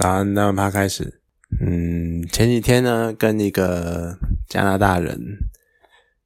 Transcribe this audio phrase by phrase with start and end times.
[0.00, 1.20] 早安，那趴开始。
[1.60, 4.16] 嗯，前几天呢，跟一个
[4.48, 5.14] 加拿大人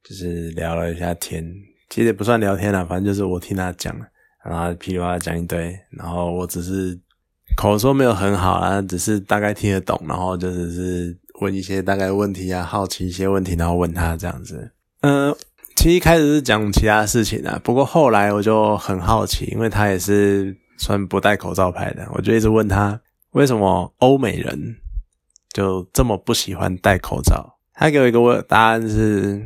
[0.01, 1.45] 就是聊了一下天，
[1.89, 3.93] 其实也不算聊天啦，反正就是我听他讲，
[4.45, 6.97] 然后噼里啪啦讲一堆，然后我只是
[7.57, 14.71] 口说没有很好啊，只是大概听得懂，然后就只是问一些大概问题啊，好奇一些问题，然后问他这样子。
[15.01, 15.35] 嗯，
[15.75, 22.97] 其实一开始是讲其他事情啊，不过后来我就很好奇，因为他也是算不戴口罩拍的，我就一直问他。
[23.35, 24.77] 为什么欧美人
[25.51, 27.57] 就这么不喜欢戴口罩？
[27.73, 29.41] 他给我一个答案是，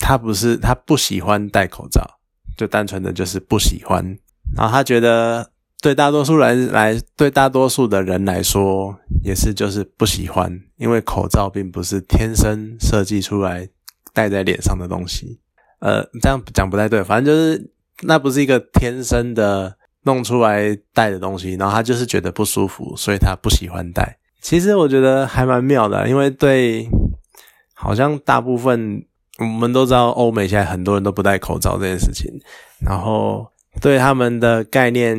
[0.00, 2.18] 他不是他不喜欢戴口罩，
[2.56, 4.04] 就单纯的就是不喜欢。
[4.56, 13.68] 然后他觉得对大多数人来，对大多数的人来说，也是就是不喜欢，因为口罩并不是天生设计出来
[14.12, 15.38] 戴在脸上的东西。
[15.78, 17.70] 呃，这样讲不太对，反正就是
[18.02, 19.76] 那不是一个天生的。
[20.04, 24.16] 弄出来戴的东西，然后他就是觉得不舒服，所以他不喜欢戴。
[24.40, 26.86] 其实我觉得还蛮妙的，因为对，
[27.74, 29.02] 好像大部分
[29.38, 32.30] 我们都知道，欧美现在很多人都不戴口罩这件事情，
[32.80, 33.46] 然后
[33.80, 35.16] 对他们的概念，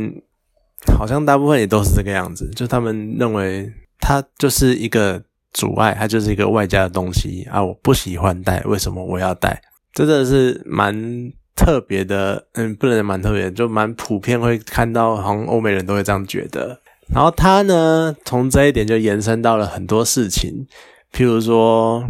[0.95, 9.59] 好像大部分也都是这个样子，就他们认为它就是一个阻碍，它就是一个外加的东西啊，我不喜欢戴，为什么我要戴？
[9.93, 11.33] 真的是蛮。
[11.55, 16.81] 特别的，嗯，不能蛮特别，就蛮普遍会看到，好像欧美人都会这样觉得。
[17.13, 20.67] 然后他呢，从这一点就延伸到了很多事情，
[21.13, 22.03] 譬如说，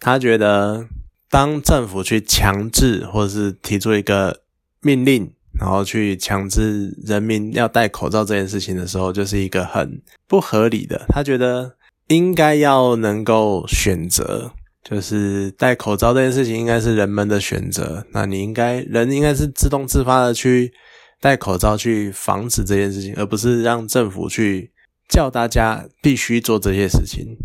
[0.00, 0.86] 他觉得
[1.30, 4.40] 当政府去强制或者是提出一个
[4.80, 11.04] 命令，然后去强制人民要戴口罩这件事情的时候，就是一个很不合理的。
[11.08, 11.76] 他觉得
[12.08, 14.52] 应该要能够选择。
[14.82, 20.72] 就是戴口罩这件事情应该是人们的选择，那你应该人应该是自动自发的去
[21.20, 24.72] 戴口罩去防止这件事情，而不是让政府去
[25.08, 27.36] 叫大家必须做这些事情。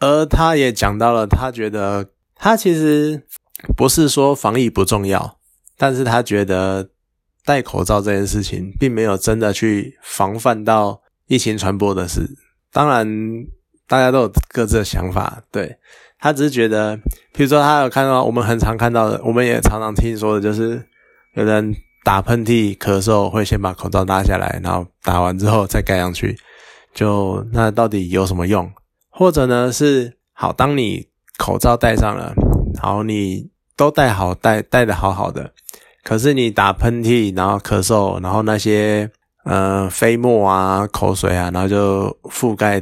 [0.00, 3.22] 而他也讲到了，他觉得他其实
[3.76, 5.38] 不是说防疫不重要，
[5.78, 6.90] 但是他觉得
[7.44, 12.28] 戴口罩这件事情并没有真的去防范到疫情传播的事。
[12.70, 13.06] 当然，
[13.86, 15.78] 大家都有各自的想法，对。
[16.22, 16.96] 他只是觉得，
[17.32, 20.80] 比如说他有看到我们很常看到的，我们也常常听说的，就是
[21.34, 21.74] 有人
[22.04, 26.38] 打喷嚏、咳嗽会先把口罩拉下来，然后打完之后再盖上去。
[26.94, 28.70] 就那到底有什么用？
[29.10, 32.32] 或者呢是好，当你口罩戴上了，
[32.80, 35.52] 好，你都戴好，戴戴的好好的，
[36.04, 39.10] 可是你打喷嚏，然后咳嗽，然后那些
[39.44, 42.80] 呃飞沫啊、口水啊，然后就覆盖，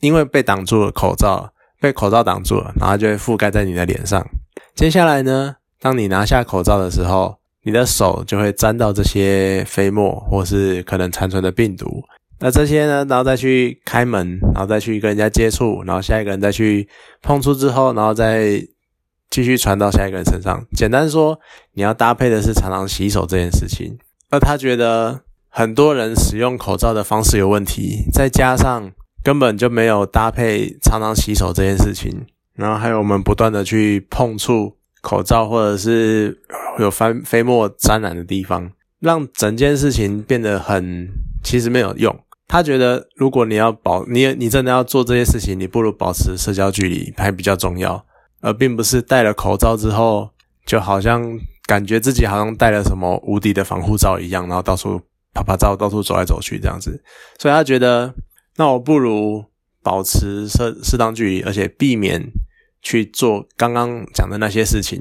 [0.00, 1.52] 因为被挡住了口罩。
[1.80, 4.24] 被口罩挡住了，然后就会覆盖在你的脸上。
[4.74, 12.02] 接下来呢，当你拿下口罩的时候，你的手就会沾到这些飞沫，或是可能残存的病毒。
[12.38, 16.88] 那这些呢，然后再去开门，然后再去跟人家接触，然后下一个人再去
[17.22, 18.62] 碰触之后，然后再
[19.30, 20.62] 继续传到下一个人身上。
[20.72, 21.38] 简单说，
[21.72, 23.98] 你要搭配的是常常洗手这件事情。
[24.30, 28.92] 而他觉得很多人使用口罩的方式有问题，再加上。
[29.22, 36.40] 根本就没有搭配常常洗手这件事情，然后还有我们不断的去碰触口罩或者是
[36.78, 41.08] 有翻飞沫沾染的地方，让整件事情变得很
[41.44, 42.18] 其实没有用。
[42.48, 48.04] 他觉得如果你要保你你真的要做这些事情，你不如保持社交距离还比较重要，
[48.40, 50.30] 而并不是戴了口罩之后
[50.64, 55.00] 就好像感觉自己好像戴了什么无敌的防护罩一样，然后到处
[55.34, 57.02] 啪啪照，到处走来走去这样子。
[57.38, 58.14] 所以他觉得。
[58.60, 59.46] 那我不如
[59.82, 62.30] 保持适适当距离，而且避免
[62.82, 65.00] 去做刚刚讲的那些事情，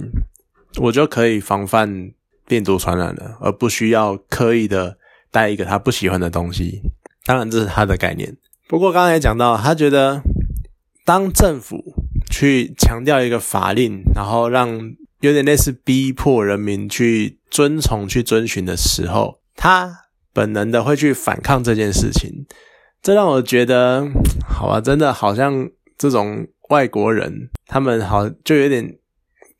[0.77, 2.13] 我就可以防范
[2.47, 4.97] 病毒传染了，而不需要刻意的
[5.29, 6.81] 带一个他不喜欢的东西。
[7.25, 8.37] 当然，这是他的概念。
[8.69, 10.21] 不过刚才也讲到，他觉得
[11.03, 11.83] 当政府
[12.31, 14.69] 去强调一个法令，然后让
[15.19, 22.45] 有点类似逼迫人民去遵从、去遵循的时候，他本能的会去反抗这件事情。
[23.01, 24.05] 这让我觉得，
[24.47, 28.97] 好吧，真的好像这种外国人，他们好就有点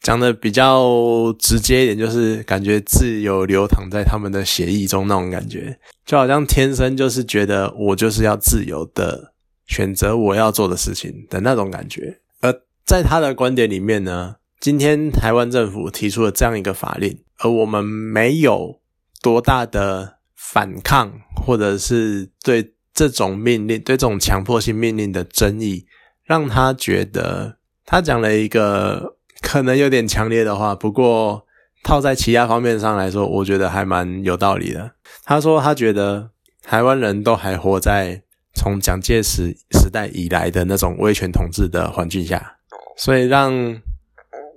[0.01, 9.33] 讲的比较直接一点，就是感觉自由流淌在他们的血液中那种感觉，就好像天生就是觉得我就是要自由的
[9.67, 12.19] 选择我要做的事情的那种感觉。
[12.41, 12.53] 而
[12.85, 18.81] 在他的观点里面呢，今天台湾政府提出了这样一个法令，而我们没有
[19.21, 22.73] 多大的反抗，或者是对。
[22.99, 25.85] 这种命令对这种强迫性命令的争议，
[26.25, 31.45] 让他觉得他讲了一个可能有点强烈的话，不过
[31.81, 34.91] 套在其他方面上来说，我觉得还蛮有道理的。
[35.23, 36.31] 他说他觉得
[36.61, 38.21] 台湾人都还活在
[38.53, 42.57] 从蒋介石时代以来的那种威权统治的环境下，
[42.97, 43.81] 所以让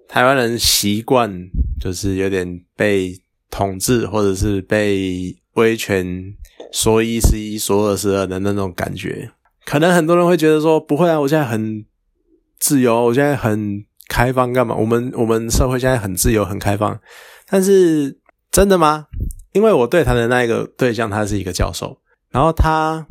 [0.08, 1.32] 台湾人习惯
[1.80, 3.16] 就是有点被
[3.48, 6.34] 统治，或者是被威权
[6.72, 9.30] 说一是一，说二是二的那种感觉。
[9.64, 11.84] 可能很多人会觉得说，不会啊，我现在很
[12.58, 14.74] 自由，我现在很开放，干嘛？
[14.74, 16.98] 我们我们社会现在很自由、很开放，
[17.48, 18.18] 但是
[18.50, 19.06] 真的吗？
[19.52, 21.98] 因为我对谈的那一个对象，他是一个教授，
[22.30, 23.06] 然后他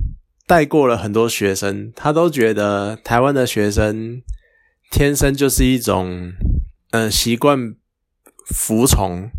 [0.47, 4.21] 带过了很多学生，他都觉得台湾的学生
[4.89, 6.33] 天生就是一种，
[6.89, 7.75] 呃，习惯
[8.47, 9.29] 服从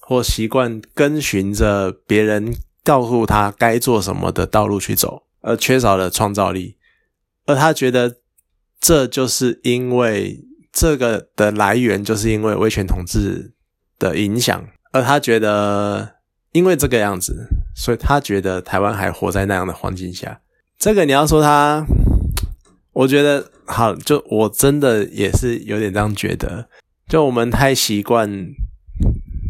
[0.00, 6.76] 或习惯跟循着别人告诉他该做什么的道路去走，而缺少了创造力，
[7.46, 8.16] 而他觉得
[8.80, 13.52] 这就是因为这个的来源，就是因为威权统治
[13.98, 16.16] 的影响，而他觉得。
[16.52, 20.38] 因为这个样子，所以他觉得台湾还活在那样的环境下。
[20.78, 21.82] 这个你要说他，
[22.92, 26.68] 我觉得好，就我真的也是有点这样觉得。
[27.08, 28.30] 就我们太习惯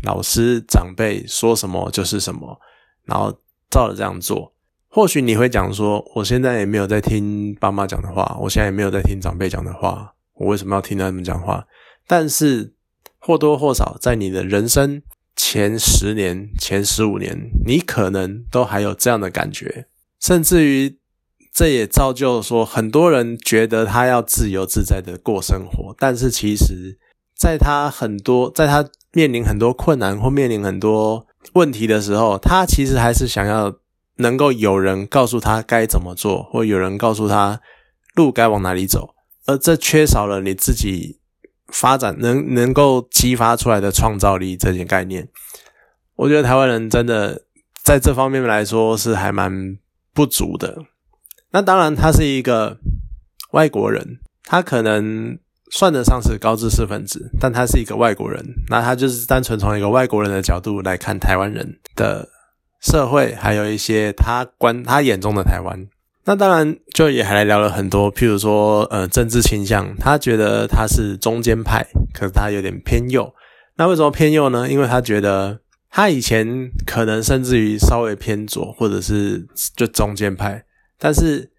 [0.04, 2.56] 老师长辈说什么就是什么，
[3.04, 3.32] 然后
[3.70, 4.52] 照着这样做。
[4.88, 11.66] 或许你会讲说，我现在也没有在听爸妈讲的话，我现在也没有在听长辈讲的话，我为什么要听他们讲话？
[12.06, 12.74] 但是
[13.18, 15.02] 或多或少在你的人生。
[15.34, 19.86] 前十年、前十五年，你可能都还有这样的感觉，
[20.20, 20.98] 甚至于
[21.52, 26.98] 这也造就说，很多人觉得他要自由自在的过生活，但是其实，
[27.34, 33.74] 在他很多，在他面临很多困难或面临很多问题的时候，他其实还是想要
[34.16, 37.60] 能够有人告诉他该怎么做，或有人告诉他
[38.14, 39.14] 路该往哪里走，
[39.46, 41.18] 而这缺少了你自己。
[41.68, 45.26] 发展能能够激发出来的创造力这些概念，
[46.16, 47.46] 我觉得台湾人真的
[47.82, 49.78] 在这方面来说是还蛮
[50.12, 50.84] 不足的。
[51.52, 52.76] 那当然，他是一个
[53.52, 55.38] 外国人，他可能
[55.72, 62.28] 算得上是高知识分子，但他是一个外国人，那他就是单纯从一个外国人的角度来看台湾人的
[62.82, 65.88] 社会，还有一些他观他眼中的台湾。
[66.24, 73.34] 那当然，就也还聊了很多，譬如说，呃，政治倾向，他觉得他是中间派，可是他有点偏右。
[73.76, 74.70] 那为什么偏右呢？
[74.70, 75.58] 因为他觉得
[75.90, 80.62] 他以前可能甚至于稍微偏左，或者是就中间派。
[80.98, 81.50] 但是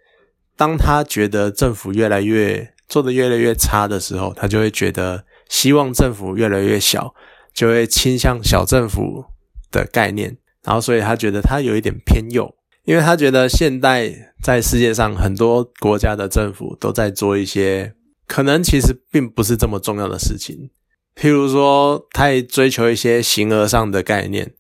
[0.56, 7.16] 当他觉得政府越来越做的越来越差的时候，他就会觉得希望政府越来越小，
[7.52, 9.26] 就会倾向小政府
[9.72, 10.38] 的概念。
[10.64, 12.54] 然后，所以他觉得他有一点偏右。
[12.86, 14.14] 因为他觉得现代
[14.44, 17.96] 在世界上很多国家的政府都在做一些
[18.28, 20.70] 可能其实并不是这么重要的事情，
[21.16, 24.54] 譬如说，太追求一些形而上的概念，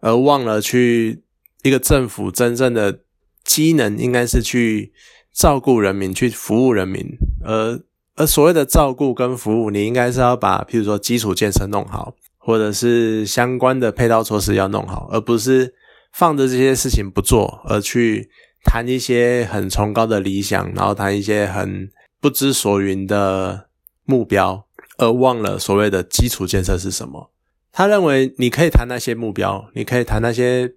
[0.00, 1.22] 而忘了去
[1.62, 3.00] 一个政府真正的
[3.44, 4.92] 机能应该是去
[5.32, 7.06] 照顾人民、去服务人民，
[7.44, 7.80] 而
[8.16, 15.74] 而所谓的照顾跟服务，你应该是要把譬如说基础建设弄好，或者是相关的配套措施要弄好，而不是。
[16.10, 18.30] 放着这些事情不做，而去
[18.64, 23.68] 谈一些很崇高的理想，然后谈一些很不知所云的
[24.04, 24.64] 目标，
[24.96, 27.30] 而忘了所谓的基础建设是什么。
[27.70, 30.72] 他认为你可以谈那些目标，你可以谈那些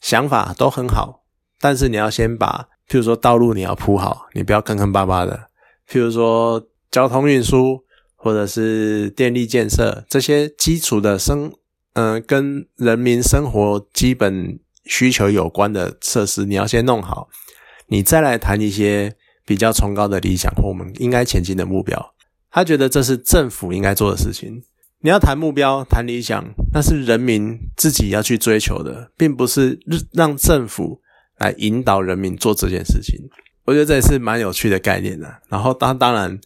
[0.00, 1.24] 想法都很好，
[1.60, 5.48] 但是你要先把，譬如说道路你要铺好，你不要坑坑巴巴的。
[5.88, 11.52] 譬如说交通运输或者是电力建设这些基础的生，
[11.94, 14.58] 嗯，跟人民生活基本。
[14.88, 17.28] 需求有关的设施，你要先弄好，
[17.88, 22.14] 你再来谈一些比较崇高的理想或我们应该前进的目标。
[22.52, 24.62] 他觉得这是政府应该做的事情。
[25.00, 29.76] 你要谈目标、谈理想，那是人民自己要去追求的，并不是
[30.12, 31.00] 让政府
[31.40, 33.28] 来引导人民做这件事情。
[33.66, 35.42] 我觉得这也是蛮有趣的概念的。
[35.48, 36.38] 然后当当然，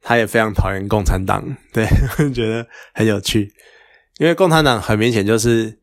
[0.00, 1.86] 他也非常讨厌共产党，对，
[2.34, 3.52] 觉得很有趣，
[4.18, 5.78] 因为共产党很明显就是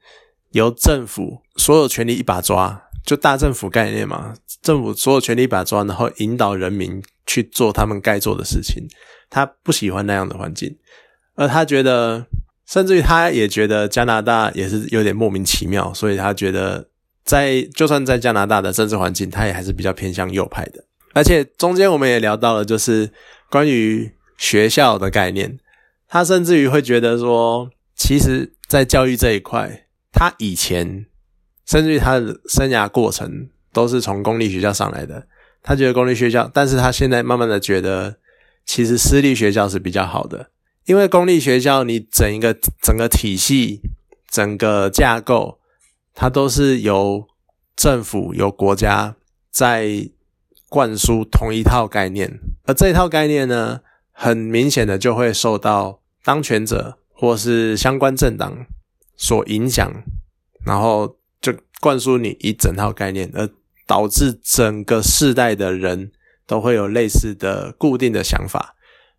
[0.51, 1.41] 由政府。
[1.59, 4.35] 所有权力一把抓，就大政府概念嘛。
[4.61, 8.87] 政府所有权力一把抓，然后引导人民去做他们该做的事情。
[9.27, 10.77] 他不喜欢那样的环境，
[11.33, 12.27] 而他觉得，
[12.67, 15.91] 甚至于他也觉得加拿大也是有点莫名其妙。
[15.95, 16.87] 所以他觉得，
[17.27, 20.83] 在就算在加拿大的政治环境，他也还是比较偏向右派的。
[21.13, 23.11] 而且中间我们也聊到了，就是
[23.51, 25.59] 关于学校的概念。
[26.07, 31.05] 他甚至于会觉得说，其实，在教育这一块，他以前。
[31.69, 35.27] 甚至于他的生涯过程都是从公立学校上来的，
[35.61, 38.15] 他觉得公立学校，但是他现在慢慢的觉得，
[38.65, 40.49] 其实私立学校是比较好的，
[40.85, 43.81] 因为公立学校你整一个整个体系、
[44.31, 45.59] 整个架构，
[46.19, 47.27] 它都是由
[47.75, 49.15] 政府、由国家
[49.51, 50.09] 在
[50.67, 53.81] 灌输同一套概念，而这一套概念呢，
[54.11, 58.65] 很明显的就会受到当权者或是相关政党
[59.15, 60.03] 所影响，
[60.65, 63.47] 然后就灌输你一整套概念，而
[63.85, 66.11] 导致整个世代的人
[66.47, 68.73] 都会有类似的固定的想法。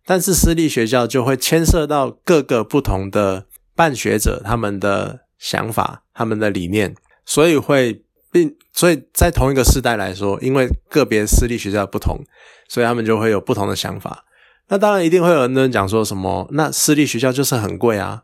[0.05, 12.19] 但是私立学校就会牵涉到各个不同的办学者他们的想法、他们的理念，所以会并所以在同一个世代来说，因为个别私立学校不同，
[12.67, 14.25] 所以他们就会有不同的想法。
[14.67, 18.23] 那当然一定会有人讲说什么，那私立学校就是很贵啊。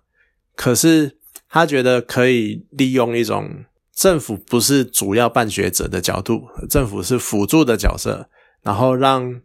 [0.57, 1.15] 可是
[1.47, 3.63] 他觉得可以利用一种
[3.95, 8.27] 政府不是主要办学者的角度，政府是辅助的角色，
[8.61, 9.41] 然后让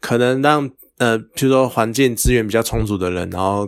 [0.00, 0.68] 可能让。
[0.96, 3.66] 呃，比如说环境资源比较充足的人，然后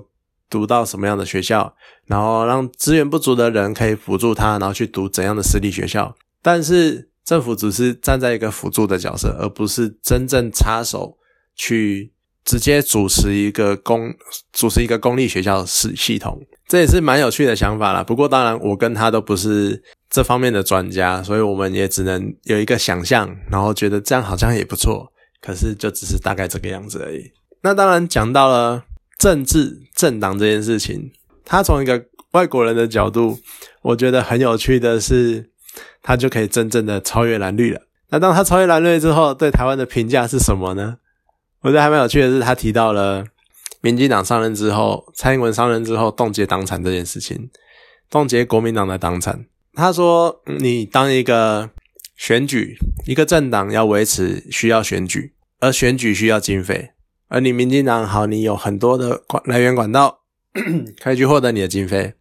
[0.49, 1.75] 读到什么样的学校，
[2.07, 6.15] 然后让资源不足的人可以辅助他，然后去读怎样的私立学校。
[6.43, 11.17] 但是政府只是站在一个辅助的角色，而不是真正插手
[11.57, 12.13] 去
[12.45, 14.15] 直接主持一个公
[14.53, 16.41] 主持一个公立学校系系统。
[16.69, 18.03] 这也是蛮有趣的想法啦。
[18.03, 25.13] 不过当然，我跟他都不是这方面的专家，所以我们也只能有一个想象，然后觉得这样好像也不错。
[25.41, 27.31] 可是就只是大概这个样子而已。
[27.63, 28.83] 那当然讲到了
[29.19, 31.11] 政治政党这件事情，
[31.45, 33.39] 他从一个外国人的角度，
[33.83, 35.51] 我觉得很有趣的是，
[36.03, 37.81] 他就可以真正的超越蓝绿了。
[38.11, 40.99] 那当他超越蓝绿之后，对台湾的评价是什么呢？
[41.63, 43.25] 我觉得还蛮有趣的是，他提到了
[43.81, 47.51] 民进党上任之后，蔡英文上任之后冻结党产这件事情，
[48.11, 49.47] 冻结国民党的党产。
[49.75, 51.71] 他说：“你当一个。”
[52.19, 56.93] 选举一个政党要维持需要选举，而选举需要经费，
[57.29, 60.21] 而你民进党好，你有很多的管来源管道
[61.01, 62.15] 可以去获得你的经费，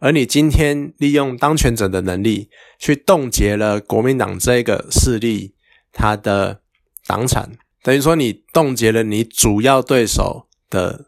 [0.00, 5.54] 而你今天利用当权者的能力去冻结了国民党这个势力
[5.92, 6.60] 他的
[7.06, 11.06] 党产，等于说你冻结了你主要对手的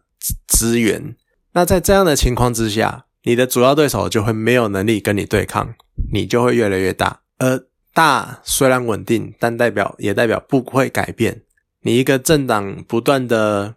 [0.48, 1.14] 资源，
[1.52, 5.74] 那在这样的情况之下，你的主要对手就会没有能力跟你对抗，
[6.12, 7.66] 你就会越来越大，而。
[7.96, 11.43] 大虽然稳定，但代表也代表不会改变。
[11.84, 13.74] 你一个政党不断的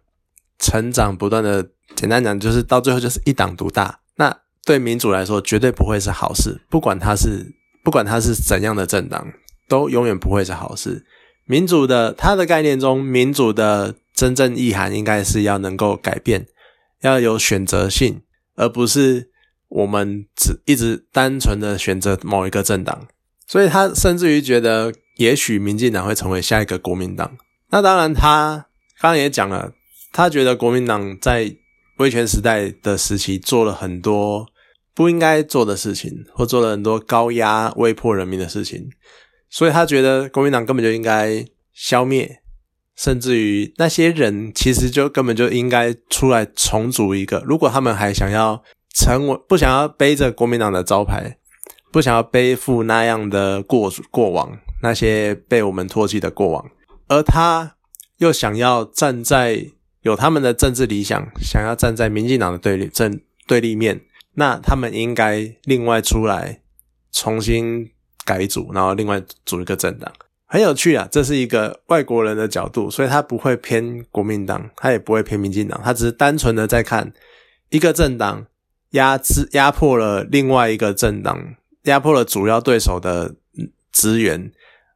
[0.57, 3.99] 成长，不断的，简单讲就是到最后就是一党独大。
[4.15, 4.35] 那
[4.65, 6.61] 对民主来说绝对不会是好事。
[6.69, 9.27] 不管他是不管他是怎样的政党，
[9.67, 11.05] 都永远不会是好事。
[11.45, 16.47] 民主的它的概念中，民主的真正意涵应该是要能够改变，
[17.01, 18.21] 要有选择性，
[18.55, 19.29] 而不是
[19.67, 23.07] 我们只一直单纯的选择某一个政党。
[23.45, 27.37] 所以他甚至于觉得，也许民进党会成为下一个国民党。
[27.69, 28.67] 那当然，他
[28.99, 29.73] 刚刚也讲了，
[30.11, 31.55] 他觉得国民党在
[31.97, 34.45] 威权时代的时期做了很多
[34.93, 38.89] 不应该做的事情，或做了很多高压、威迫人民的事情。
[39.49, 42.41] 所以他觉得国民党根本就应该消灭，
[42.95, 47.43] 甚至于那些人其实就根本就应该出来重组一个。
[47.45, 51.37] 如果他们还想要成为，不想要背着国民党的招牌。
[51.89, 56.69] 不想要背负那样的过过往，那些被我们唾弃的过往，
[57.07, 57.75] 而他
[58.17, 59.67] 又想要站在
[60.01, 64.01] 有他们的政治理想，想要站在民进党的对立正对立面，
[64.33, 66.61] 那他们应该另外出来
[67.11, 67.89] 重新
[68.25, 70.11] 改组，然后另外组一个政党，
[70.45, 71.07] 很有趣啊！
[71.11, 77.13] 这是一个外国人的角度，所以他不会偏国民党，他也不会偏民进党，他只是单纯的在看
[77.69, 78.47] 一个政党
[78.91, 81.55] 压制压迫了另外一个政党。
[81.83, 83.35] 压迫了主要对手的
[83.93, 84.51] 资源，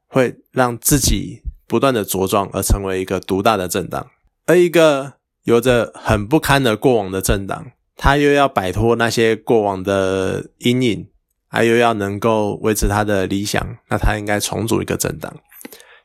[0.08, 4.06] 会让自己不断的茁壮，而成为一个独大的政党。
[4.46, 5.14] 而一个
[5.46, 11.08] 有着很不堪的过往的政党，他又要摆脱那些过往的阴影，
[11.48, 15.34] 还又要能够维持他的理想，那他应该重组一个政党。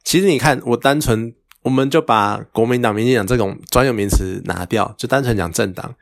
[0.05, 5.97] 其实你看，我单纯我们就把国民党、民进党这种专有名词拿掉，就单纯讲政党，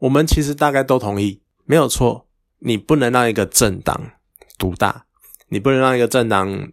[0.00, 2.26] 我们其实大概都同意，没有错。
[2.58, 4.10] 你不能让一个政党。
[4.56, 5.04] 独大，
[5.48, 6.68] 你不能让一个政党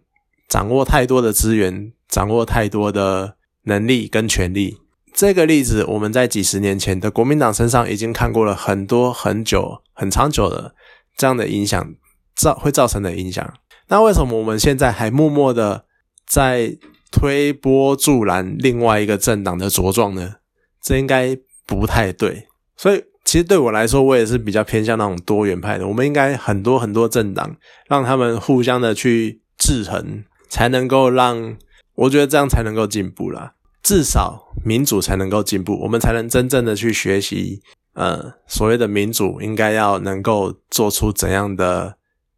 [0.48, 4.78] 掌握太多的资源，掌握太多的能力跟权力。
[5.14, 10.74] 这个例子，我们在几十年前的国民党身上已经看过了很多很久、很长久的
[11.16, 11.94] 这样的影响
[12.36, 13.54] 造会造成的影响。
[13.88, 15.86] 那为什么我们现在还默默的
[16.26, 16.76] 在
[17.10, 20.34] 推波助澜另外一个政党的茁壮呢？
[20.82, 23.02] 这应该不太对，所以。
[23.24, 25.86] 其实对我来说，我也是比较偏向那种多元派的。
[25.86, 27.56] 我们应该很多很多政党，
[27.88, 31.56] 让他们互相的去制衡，才能够让
[32.02, 33.54] 我觉得这样才能够进步啦。
[33.82, 37.62] 至少民主才能够进步，我们才能真正的去学习。
[37.94, 41.96] 呃，所谓的民主应该要能够做出怎样的，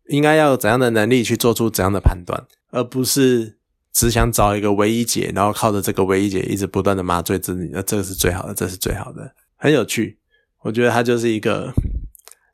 [0.08, 3.58] 应该要有怎样的能力去做出怎样的判断，而不是
[3.92, 10.18] 只想找一个唯一解，然后靠着这个唯一解一直不断的麻醉自己，那这个是最好的，这是最好的，很有趣。
[10.62, 11.72] 我觉得他就是一个，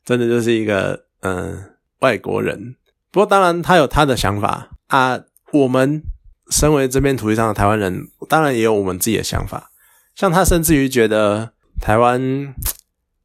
[0.05, 1.57] 真的就是一个嗯
[2.01, 2.77] 外国人。
[3.11, 5.21] 不过当然他有他的想法啊，
[5.53, 6.03] 我们
[6.51, 9.71] 身为这片土地上的台湾人，当然也有我们自己的想法。
[10.15, 12.55] 像他甚至于觉得台湾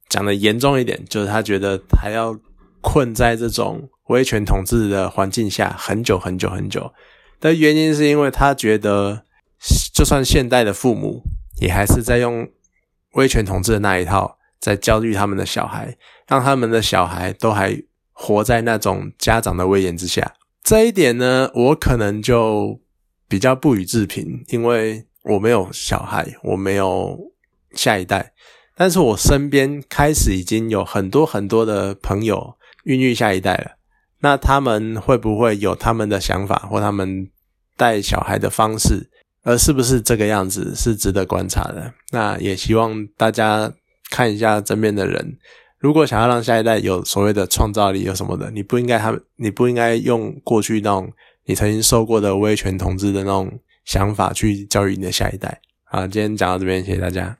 [0.08, 2.38] 讲的严重一点，就是他觉得还要
[2.82, 6.94] 困在这种威权统治的环境下很久很久很久。
[7.42, 9.24] 的原因是因为他觉得，
[9.94, 11.24] 就算现代的父母
[11.60, 12.48] 也还是在用
[13.14, 14.38] 威权统治的那一套。
[14.58, 15.96] 在教育他们的小孩，
[16.28, 17.80] 让他们的小孩都还
[18.14, 20.34] 活在那种家长的威严之下。
[20.64, 22.80] 这一点呢，我可能就
[23.28, 27.18] 比较不予置评，因为我没有小孩，我没有
[27.74, 28.34] 下一代。
[28.76, 33.72] 但是我身边开始已经有很多很多的朋友孕育下一代了。
[34.20, 37.30] 那他们会不会有他们的想法，或他们
[37.78, 39.10] 带小孩的方式，
[39.44, 41.94] 而是不是这个样子，是值得观察的。
[42.12, 43.74] 那也希望大家。
[44.12, 45.36] 看一下身边的人，
[45.80, 51.12] 如果想要让下一代有所谓的创造力，有什么的，你不应该他们，你不应该用过去那种
[51.46, 55.62] 你曾经受过的威权统治的那种想法去教育你的下一代。
[55.84, 57.34] 好，今天讲到这边，谢谢大家。